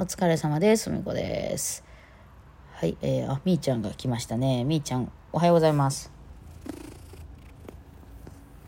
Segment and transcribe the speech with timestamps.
[0.00, 0.90] お疲れ様です。
[0.90, 1.82] みこです。
[2.74, 4.62] はい、えー、あ、みーちゃんが来ましたね。
[4.62, 6.12] みーちゃん、おはようございます。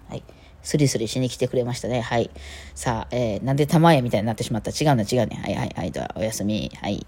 [0.08, 0.24] はい。
[0.62, 2.01] スリスリしに来てくれましたね。
[2.01, 2.31] はい。
[2.75, 4.71] さあ、えー、なんで玉屋みたいになってしまった？
[4.71, 5.40] 違うね、違うね。
[5.42, 5.90] はいはいはい。
[5.90, 6.71] では、おやすみ。
[6.81, 7.06] はい。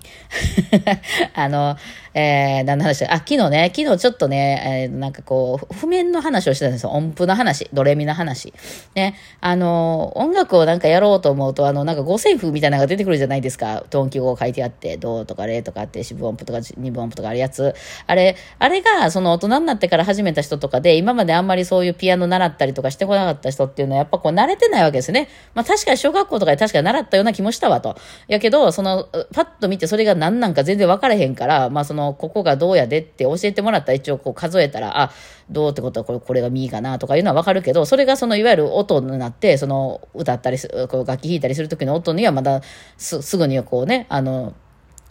[1.35, 1.77] あの、
[2.15, 6.91] えー、何の話あ、昨日ね、昨日ちょっとね、えー、なんかこう、譜面の話をしてたんですよ。
[6.91, 8.53] 音符の話、ドレミの話。
[8.95, 13.85] ね、あの、音楽をなんかやろうと思うと、あの、なんか五線譜みたいなのが出てくるじゃないですか。
[13.91, 17.75] トーン記号書いてあって、ドとかレとかあって、四分音符とか二分音符とかあるやつ。
[18.07, 25.29] あれ、あれが、その大人になってから始めた人とかで、今まであんまりそういうピアノ習ったりとかしてこなかったた人っていうのは、やっぱこう慣れてないわけですね。
[25.55, 27.97] まあ確かに小学校とかで確か習ったような気もしたわと。
[28.29, 35.11] やけど、その、パッと見てそれが何なんか全然分からへんから、まあその、ここがどうやでって教えてもらったら一応こう数えたら、あ、
[35.51, 42.63] どうってことはこれ、これが右かなとかいうのは分かるけど、それがそのいわゆる音になって、その歌ったりす、こう楽器弾いたりする時の音にはまだ
[42.97, 44.55] すぐにはこうね、あの、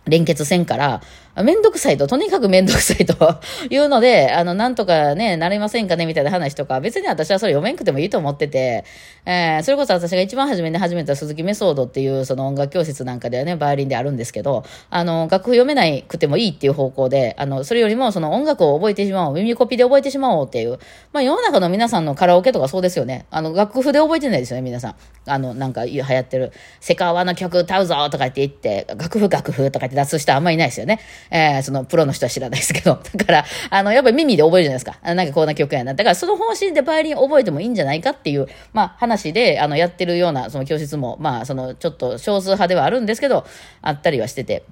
[0.06, 1.02] 連結せんから、
[1.44, 3.40] めんどくさいと、とにかくめんどくさいと
[3.70, 8.84] いうので、 あの、なんとかね、なれませんかねみたいな話とか、別に私はそれ読めんくてもいいと思ってて、
[9.26, 20.80] えー、それこそ私が一番初めに始めた鈴木メソードっていうその音楽教室なんかではね、バイオリンであるんですけど、あの、楽譜読めないくてもいいっていう方向で、あの、それよりもその音楽を覚えてしまおう、耳コピで覚えてしまおうっていう、
[21.14, 23.26] まあ世の中の皆さんのカラオケとかそうですよね。
[23.32, 24.96] あの、楽譜で覚えてないですよね、皆さん。
[25.26, 31.00] あの、なんか流行ってる、セカワの曲歌うぞとか言って言って、楽譜楽譜とか言って出す人あんまりいないですよね。
[31.32, 33.00] えー、そのプロの人は知らないですけど。
[33.16, 35.16] だから、あの、やっぱり耳で覚えるじゃないですか。
[35.16, 35.94] なんかこんな曲やな。
[35.94, 43.46] だからその方針でバイオリン覚えてもいいんじゃないかっていう、まあ話で、あの、やってるような、その教室も、まあ、その、ちょっと少数派ではあるんですけど、
[43.82, 44.64] あったりはしてて。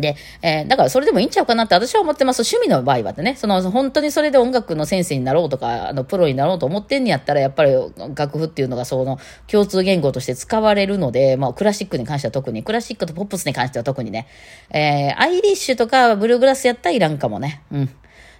[0.00, 2.40] で、えー、だからそれでもいいんちゃうかなって私は思ってます。
[2.40, 7.72] 趣味の場合はね、その本当にそれで音楽の先生になろうとか、あの、プロになろうと思ってんにやったら、やっぱり
[8.14, 14.26] 楽譜っていうのがその共通言語として使われるので、まあクラシックに関しては特に、クラシックとポップスに関しては特にね、
[14.70, 17.62] えー、アイリッシュとかブルーグラスやったらいらんかもね。
[17.72, 17.90] うん。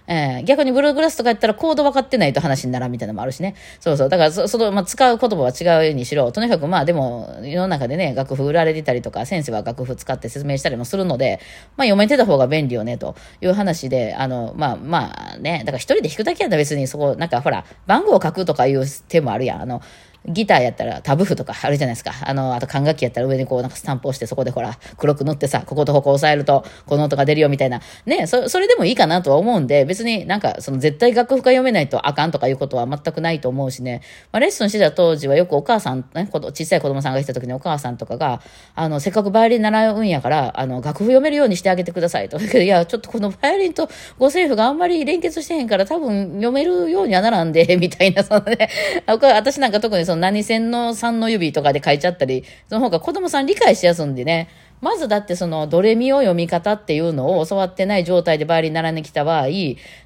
[0.07, 3.55] えー、逆にブルーグラスとかやったらコード分かってないと話にならんみたいなのもあるしね。
[3.79, 4.09] そうそう。
[4.09, 11.39] だからそ、その、まあ、使う言葉は違うにしろ、とにかくまあでも、世の中でね、楽譜売られてたりとか、先生は楽譜使って説明したりもするので、
[11.75, 19.61] まあ読めてた方が便利よね、という話で、あの、まあまあね、だから一人で弾くだけやったら別にそこ、なんかほら、番号を書くとかいう手もあるやん。
[19.61, 19.81] あの、
[20.27, 22.11] ギターやったらタブ譜とかあるじゃないですか。
[22.21, 27.81] あの、あと管楽器やったら上にこうなんかスタンプをしてそこでほら、黒く塗ってさ、こことここ押さえるとこの音が出るよみたいな。
[28.05, 34.01] ね、そそれでもいいかなとは思うんで、別になんかその絶対楽譜が読めないとあかんとかいうことは全くないと思うしね。
[34.31, 38.41] まあ、レッスンしてた当時はよくお母さん、ね、小さい子供さんが来た時にお母さんとかが、
[38.75, 42.39] あの、せっかくバイオリン習うんやから、あの、楽譜読めるようにしてあげてくださいと。
[42.59, 48.69] いや、ちょっとこのバイオリンと五線譜があんまり連結してへんから多分読めるようにはならんで、 みたいな、そのね、
[49.05, 59.47] 私なんか特にその何線の3の指とかで書いちゃったり、その方が子供さん理解しやすいんでね、まずだってそのドレミを読み方っていうのを教わってない状態でバイオリン習いに来た場合、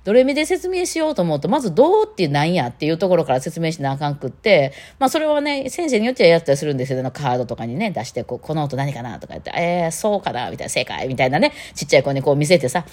[0.03, 12.85] ドレミで説明しようと思うと、まずどうってなんやっていうところから説明しなあかんくって、まあそれはね、先生によってはやったりするんですけど、カードとかにね、出して、こう、この音何かなとか言って、えー、そうかなみたいな、正解みたいなね、ちっちゃい子にこう見せてさ、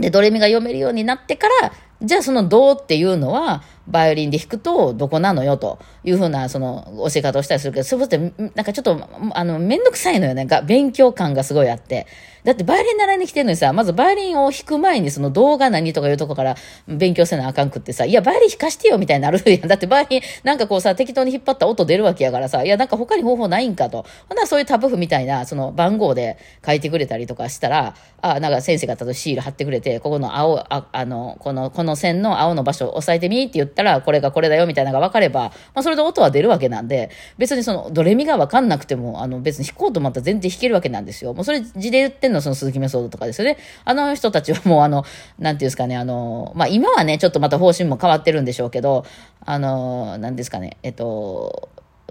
[0.00, 10.46] で、ドレミが読めるようになってから、じゃあそのどうっていうのは、バイオリンで弾くとどこなのよというふうなその教え方をしたりするけど、そういうことってなんかちょっとあのめんどくさいのよね。
[10.46, 12.06] が勉強感がすごいあって。
[12.44, 16.54] だってバイオリン習いに来てるのにさ、まずバイオリンを弾く前にその動画何とかいうとこから
[16.86, 19.60] 勉強せなあかんくってさ、いやバイオリン弾かしてよみたいになるやん。
[19.66, 24.04] だってバイオリンなんかこうさ、適当に引っ張った音出るわけやからさ、いやなんか他に方法ないんかと。
[24.28, 41.32] ほんならそういうタブ譜みたいなその番号で書いてくれたりとかしたら、あ、なんか先生が例えばシール貼ってくれて、ここの青、ああの、この、このの線の青の場所を押さえてみって言ったら、これがこれだよみたいなのが分かれば、まあそれで音は出るわけなんで、別にそのドレミが分かんなくても、あの別に弾こうと思ったら全然弾けるわけなんですよ。
[41.32, 43.56] もうそれ字で言ってんのその鈴木メソードとかですよね。
[43.84, 45.04] あの人たちはもうあの、
[45.38, 49.04] なんていうんですかね、あの、まあ今はね、ちょっとまた方針も変わってるんでしょうけど、
[49.44, 51.70] あの、なんですかね、えっと、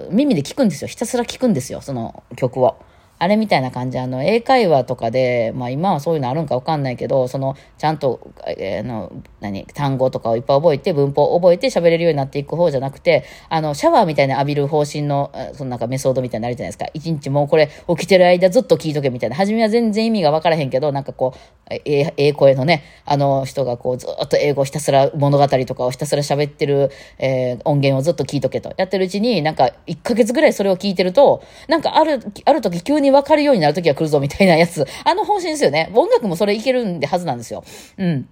[0.10, 0.88] 耳で聞くんですよ。
[0.88, 2.76] ひたすら聞くんですよ、その曲を。
[3.18, 16.88] あれみたいな感じ、あの、英会話とかで、まあ今はそういうのあるんかわかんないけど、その、ちゃんと、えー、の、何、単語とかをいっぱい覚えて、文法を覚えて喋れるようになっていく方じゃなくて、あの、シャワーみたいな浴びる方針の、そのなんかメソードみたいになるじゃないですか。
[16.94, 19.36] 一日もうこれ起きてる間ずっと聞いとけみたいな。
[19.36, 21.34] 初めは全然意味がわからへんけど、なんかこ
[21.65, 28.74] う、えええ声のね、あの人がこうずっと英語ひたすら物語とかをひたすら喋ってる、えー、音源をずっと聞いとけと。
[28.78, 34.86] やってるうちに、なんか1ヶ月ぐらいそれを聞いてると、なんかある、ある時急にわかるようになる時が来るぞみたいなやつ。
[35.04, 35.90] あの方針ですよね。
[35.94, 37.64] 音楽もそれいけるんではずなんですよ。
[37.98, 38.30] うん。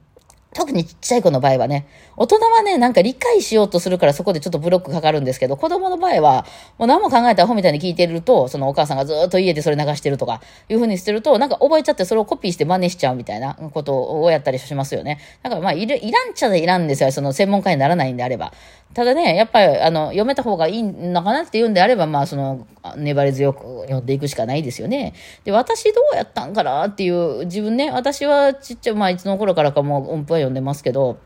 [0.54, 6.46] 特にちっちゃい子の場合はね、大人はね、なんか理解しようとするからそこでちょっとブロックかかるんですけど、子供の場合は、
[6.78, 15.20] もう何も考えたアホみたいに聞いてると、そのお母さんがずっと家でそれ流してるとか、いう風にしてると、なんか覚えちゃってそれをコピーして真似しちゃうみたいなことをやったりしますよね。
[15.42, 17.12] だからまあ、いる、いらんちゃでいらんですよ。
[17.12, 18.54] その専門家にならないんであれば。
[18.94, 25.14] ただね、やっぱり、あの、読めた方がいいのかなっていうんであれば、まあ、その、粘り強く読んでいくしかないですよね。
[25.44, 31.18] で、私どうやったんかなっていう、自分ね、私はちっちゃい、まあ、いつの頃からかもう音符は読んでますけど、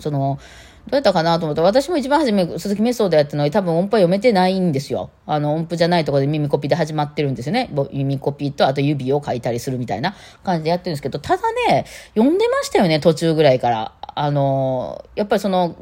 [0.00, 0.38] その、
[0.88, 5.10] どうやったかなと思って、私も一番初め、鈴木メソードやったのに多分音符は読めてないんですよ。
[5.26, 7.70] あの、音符じゃないところで耳コピーで始まってるんですよね。
[7.92, 13.94] 耳コピーと、あと指を書いたりするみたいな感じでやってるんですけど、ただね、読んでましたよね、途中ぐらいから。
[14.14, 15.76] あの、やっぱりその、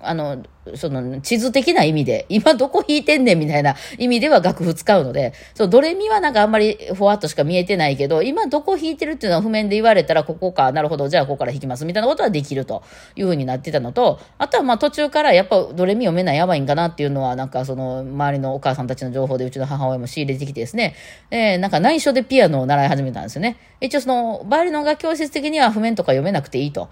[0.00, 0.44] あの、
[0.74, 12.82] その地図的な意味で、今どこ弾いてんねんみたいな意味では楽譜使うので、そう、ドレミはなんかあんまりふわっとしか見えてないけど、今どこ弾いてるっていうのは譜面で言われたら、ここか、なるほど、じゃあここから弾きますみたいなことはできると
[13.16, 20.94] いうふうになってたのと、あとはまあ途中からやっぱドレミ読めないやばいんかなっていうのは、なんかその周りのお母さんたちの情報でうちの母親も仕入れてきてですね、
[21.30, 23.56] えー、なんか内緒でピアノを習い始めたんですよね。
[23.80, 26.88] 一応その、バイオリンの楽教室的には譜面とか読めなくていいと。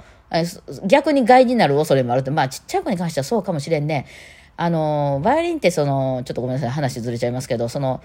[0.87, 4.07] 逆に害になる恐れもあるって、まあちっちゃい子に関してはそうかもしれんね。
[4.57, 8.01] あの、バイオリンってその、ちょっとごめんなさい、話ずれちゃいますけど、その、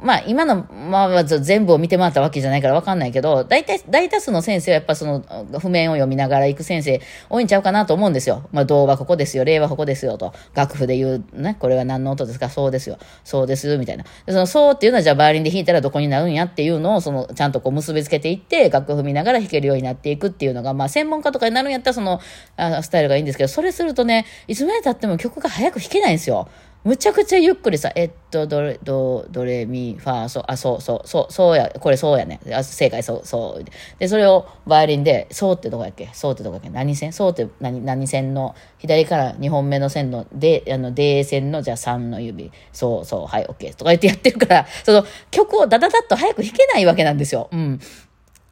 [0.00, 5.20] まあ、今の、まあ、全部を見て回ったわけじゃないからわかんないけど、大体、大多数の先生はやっぱその、
[5.60, 8.48] 譜面を読みながら行く先生多いんちゃうかなと思うんですよ。
[8.52, 12.50] まあ、童話ここですよ、令和ここですよと、楽譜で言う、ね、これは何の音ですか？
[12.50, 14.04] そうですよ、そうです、みたいな。
[14.28, 22.20] その、そうっていうのは、じゃあ、バイオリンで弾いたらどこになるんやっていうのを、その、ちゃんとこう結びつけていって、楽譜見ながら弾けるようになっていくっていうのが、まあ、専門家とかになるんやったら、その、
[22.56, 26.48] あスタイルがいいんですけど、それするとね、いつまで経っても曲が早く弾けないんですよ。
[26.84, 32.40] むちゃくちゃゆっくりさ、えっと、どれ、ど、どれ、み、ファー、ソ、あ、そう、そう、そう、そうや、これそうやね。
[32.52, 33.64] あ、正解、そう、そう。
[33.98, 36.08] で、それをバイオリンで、そうってどこやっけ？
[36.12, 36.70] そうってどこやっけ？
[36.70, 37.12] 何線？
[37.12, 47.48] そうって何、何線の、左から2本目の線の、で、あの、D 線の、じゃあ3の指、そう、そう、はい、OK とか言ってやってるから、その、曲をダダダッと早く弾けないわけなんですよ。
[47.52, 47.80] うん。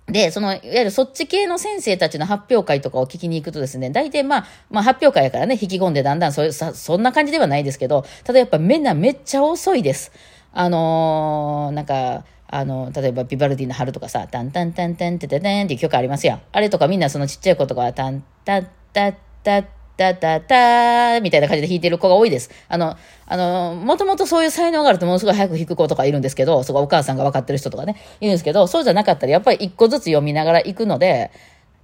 [0.06, 10.12] で、その、いわゆるそっち系の先生たちの発表会とかを聞きに行くとですね、大体まあ、まあ発表会やからね、引き込んでだんだんそういう、そんな感じではないですけど、ただやっぱみんなめっちゃ遅いです。
[10.52, 16.42] あのー、なんか、あの、例えばビバルディの春とかさ、タンタンタンタンテテテンっていう曲ありますやん。
[16.52, 19.64] あれとかみんなそのちっちゃい子とかは、タンタッタッタッ
[19.96, 22.50] タタタみたいな感じで弾いてる子が多いです。
[22.68, 22.96] あの、
[23.26, 31.30] あの、もともとそういう才能があるとものすごい早く弾く子とかいるんですけど、そこお母さんが分かってる人とかね、いるんですけど、そうじゃなかったらやっぱり一個ずつ読みながら行くので、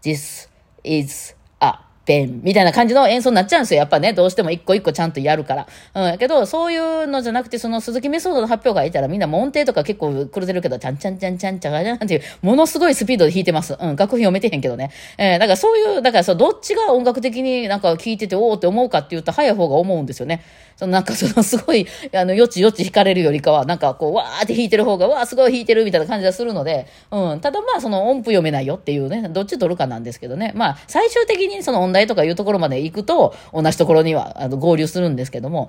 [0.03, 0.49] this
[0.85, 3.79] is a ペンみたいな感じの演奏になっちゃうんですよ。
[3.79, 5.67] やっぱね、どうしても一個一個ちゃんとやるから。
[5.95, 13.77] うん、やけど、そういうのじゃなくて、その鈴木メソードの発表がいたらみんなも音程とか結構狂ってるけど、ちゃんちゃんちゃんちゃんちゃんちゃんっていう、ものすごいスピードで弾いてます。
[13.79, 14.91] うん、楽譜読めてへんけどね。
[15.19, 20.43] えー、だからそういう、だからそう、どっちが音楽的になんか聴いてて、おおって思うかって言うと、早い方が思うんですよね。
[20.77, 30.53] そのなんかそのすごい、あの、よちよち弾かれるよりかは、なんかこう、わーって弾いてる方が、わーすごい弾いてるみたいな感じがするので、うん、ただまあその音符読めないよっていうね、どっち取るかなんですけどね。
[30.55, 35.69] まあ、最終的にその音大とかいうところまで行くと、同じところには、あの、合流するんですけども、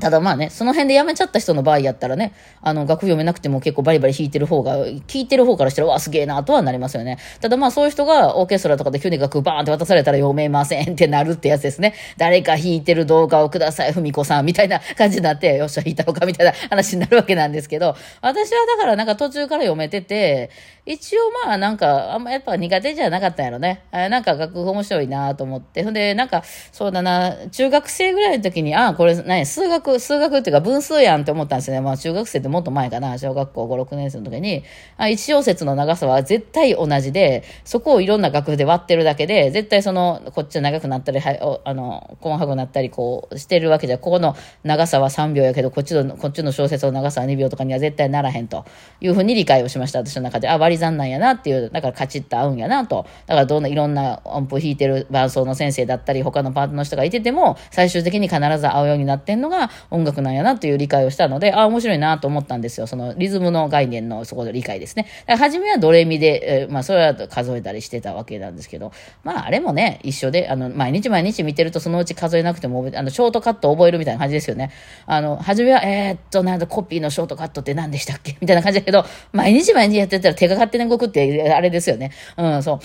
[0.00, 7.18] ただまあね、その辺で辞めちゃった人の場合やったらね、あの、楽譜読めなくても結構バリバリ弾いてる方が、聴いてる方からしたら、わあ、すげえなとはなりますよね。
[7.40, 11.94] ただまあそういう人がオーケストラとかで急に楽譜バーンって渡されたら読めませんってなるってやつですね。
[12.16, 20.50] 誰か弾いてる動画をください、ふみこさんみたいな感じになって、よっしゃ、弾いたのかみたいな話になるわけなんですけど、私はだからなんか途中から読めてて、
[20.84, 23.84] 一応まあなんか、あんまやっぱ苦手じゃなかったんやろね。
[23.92, 25.84] なんか楽譜面白いなと思って。
[25.84, 31.80] ほんで、なんか、そうだな、中学生ぐらいの時に、ああ、これ何、数学、数学っていうか分数やんって思ったんですよね。
[31.80, 34.64] まあ中学生ってもっと前かな、小学校5、6年生の時に、
[34.96, 48.64] あ一小節の長さは絶対同じで、そこをいろんな楽譜で割ってるだけで、絶対その、こっち長くなったり、はい、あの、細かくなったり、こう、してるわけじゃ、ここの長さは3秒やけど、こっちの、こっちの小説の長さは2秒とかには絶対ならへんと
[49.00, 50.48] いうふうに理解をしました、私の中で。
[50.48, 53.06] あ、割り算なんやなっていう、だからカチッと合うんやなと。
[53.26, 62.86] だからどんな、いろんな音符弾いてる伴奏の先生だったり、他のパートの人がいてても、最終的に必ず合うようになってんのが音楽なんやなという理解をしたので、あ、面白いなと思ったんですよ。
[62.86, 65.06] そのリズムの概念のそこで理解ですね。
[65.26, 68.92] 初めはドレミで、えー、まあそれは数えたりしてたわけなんですけど、
[69.24, 74.70] まああれもね、一緒で、あの、毎日毎日見てるとそのうち数えなくても、あの、ショートカット覚えるみたいな感じですよね。
[75.06, 78.36] あの、初めは、えー、っと、なんだ、コピーのショートカットって何でしたっけ？
[78.40, 82.10] みたいな感じだけど、毎日毎日やってたら手が勝手に動くって、あれですよね。
[82.36, 82.80] うん、そう。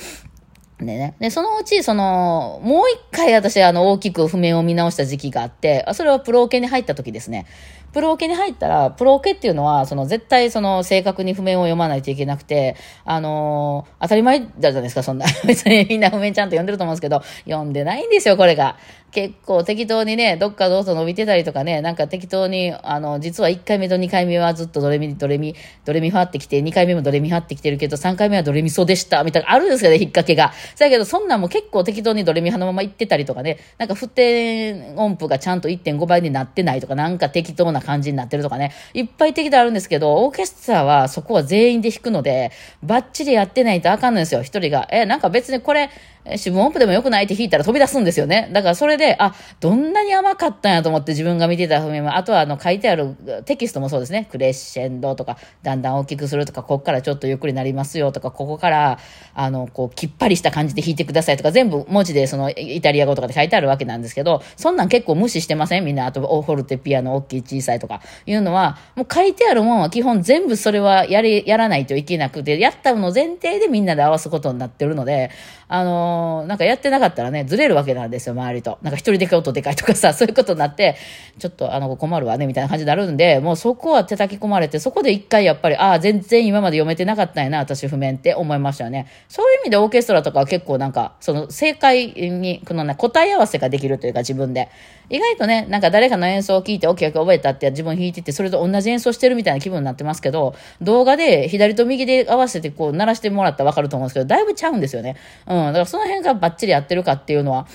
[0.86, 1.16] でね。
[1.20, 7.48] で、そのうち、その、もう一回私、あの、大きく譜面を見直した時期があって、それはプロオケに入った時ですね。
[7.94, 12.76] プロオケに入ったら、プロオケっていうのは、その絶対その正確に譜面を読まないといけなくて、
[13.06, 15.26] あのー、当たり前だじゃないですか、そんな。
[15.48, 18.78] 別にみんな譜面ちゃんと読んでると思うんですけど、読んでないんですよ、これが。
[19.12, 30.54] 結構適当にね、どっかどうぞ伸びてたりとかね、なんか適当に、あの、実は1回目と2回目はずっとドレミ、ドレミ、ドレミファってきて、2回目もドレミファってきてるけど、3回目はドレミソでした、みたいな、あるんですよね、引っ掛けが。
[30.78, 42.52] だけど、そんなんも結構適当にドレミファのまま行ってたりとかね、なんか不定音符がちゃんと1.5倍になってないとか、なんか適当なな感じになってるとかね、いっぱい適当あるんですけど、オーケストラはそこは全員で弾くので、
[42.84, 44.88] バッチリやってないとあかんのですよ、一人が。
[44.92, 45.90] え、なんか別にこれ、
[46.36, 48.50] 四分音符でもよくないって弾いたら飛び出すんですよね。
[48.52, 53.16] だからそれで、あ、どんなに甘かったんやと思って自分が見てた譜面は、あとはあの書いてある
[53.46, 54.28] テキストもそうですね。
[54.30, 59.00] クレッシェンドとか、だんだん大きくするとか、ここからちょっとゆっくりなりますよとか、ここから、
[59.34, 65.86] あの、こう、きっぱりした感じで弾いてくださいとか、全部文字でそのイタリア語とかで書いてあるわけなんですけど、そんなん結構無視してません？
[65.86, 66.06] みんな。
[66.06, 75.32] あと、オーフォルテピアノ、大きい小さいとか、いうのは、もう書いてあるもんは基本全部それはやり、やらないといけなくて、やったの前提でみんなで合わすことになってるので、
[75.70, 78.78] あのー、なんかやってなかったらね、ずれるわけなんですよ、周りと。
[78.82, 80.96] なんか一人でかい音でかいとかさ、 そういうことになって、
[81.40, 89.08] ちょっとあの、困るわね、みたいな感じになるんで、もうそこは叩き込まれて、そこで一回やっぱり、ああ、全然今まで読めてなかったんやな、私譜面って思いましたよね。
[89.28, 94.70] そういう意味でオーケストラとかは結構なんか、その正解に、このね、答え合わせができるというか自分で。
[95.10, 105.16] 意外とね、なんか誰かの演奏を聞いて、オッケー覚えたって自分弾いてて、それと同じ演奏してるみたいな気分になってますけど、動画で左と右で合わせてこう鳴らしてもらったらわかると思うんですけど、だいぶちゃうんですよね。
[105.48, 105.56] うん。
[105.68, 107.68] だからその辺がバッチリやってるかっていうのは、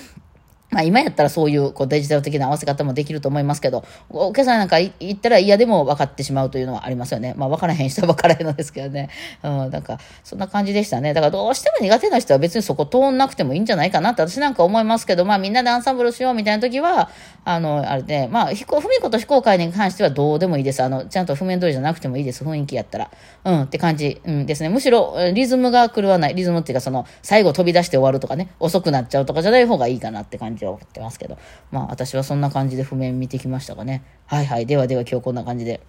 [0.72, 7.34] まあ今やったらそういうこうデジタル的な合わせ方もできると思いますけど、お客さんなんか言ったら嫌でも分かってしまうというのはありますよね。
[7.36, 9.10] まあ分からへん人は分からへんのですけどね。
[9.44, 11.14] うん、なんかそんな感じでしたね。
[11.14, 17.10] だからどうしても苦手な人は別にそこ通んなくてもいいんじゃないかなって私なんか思いますけど、まあみんなでアンサンブルしようみたいな時は、
[17.44, 20.82] あの、あれで、まあ、飛行、ふみこと非公開に関してはどうでもいいです。
[20.82, 22.44] あの、ちゃんと譜面通りじゃなくてもいいです。
[22.44, 23.10] 雰囲気やったら。
[23.44, 24.68] うんって感じ、うん、ですね。
[24.68, 26.34] むしろリズムが狂わない。
[26.34, 31.38] リズムっていうかその、最後飛び出して終わるとかね、遅くなっちゃうとかじゃない方がいいかなって感じは思ってますけど。
[31.70, 34.02] まあ私はそんな感じで譜面見てきましたがね。
[34.26, 34.66] はいはい。
[34.66, 35.80] ではでは今日こんな感じで。